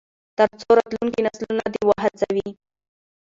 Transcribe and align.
تر 0.37 0.47
څو 0.59 0.69
راتلونکي 0.77 1.19
نسلونه 1.25 1.63
دې 1.73 1.79
ته 1.83 1.87
وهڅوي. 1.89 2.47